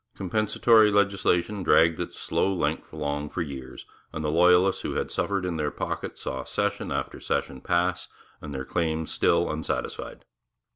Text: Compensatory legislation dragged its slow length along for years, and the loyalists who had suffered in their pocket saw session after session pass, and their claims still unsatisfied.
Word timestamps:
Compensatory 0.17 0.89
legislation 0.89 1.61
dragged 1.61 1.99
its 1.99 2.17
slow 2.17 2.51
length 2.51 2.91
along 2.91 3.29
for 3.29 3.43
years, 3.43 3.85
and 4.11 4.25
the 4.25 4.31
loyalists 4.31 4.81
who 4.81 4.95
had 4.95 5.11
suffered 5.11 5.45
in 5.45 5.57
their 5.57 5.69
pocket 5.69 6.17
saw 6.17 6.43
session 6.43 6.91
after 6.91 7.19
session 7.19 7.61
pass, 7.61 8.07
and 8.41 8.51
their 8.51 8.65
claims 8.65 9.11
still 9.11 9.47
unsatisfied. 9.47 10.25